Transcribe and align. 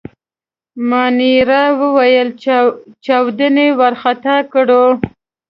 مانیرا 0.89 1.63
وویل: 1.81 2.29
چاودنې 3.05 3.67
وارخطا 3.79 4.37
کړو. 4.53 4.83